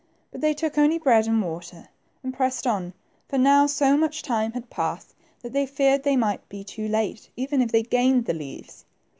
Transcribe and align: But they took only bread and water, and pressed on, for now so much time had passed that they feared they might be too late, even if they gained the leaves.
But 0.31 0.41
they 0.41 0.55
took 0.55 0.79
only 0.79 0.97
bread 0.97 1.27
and 1.27 1.43
water, 1.43 1.89
and 2.23 2.33
pressed 2.33 2.65
on, 2.65 2.93
for 3.29 3.37
now 3.37 3.67
so 3.67 3.95
much 3.95 4.23
time 4.23 4.53
had 4.53 4.71
passed 4.71 5.13
that 5.43 5.53
they 5.53 5.67
feared 5.67 6.01
they 6.01 6.17
might 6.17 6.49
be 6.49 6.63
too 6.63 6.87
late, 6.87 7.29
even 7.37 7.61
if 7.61 7.71
they 7.71 7.83
gained 7.83 8.25
the 8.25 8.33
leaves. 8.33 8.85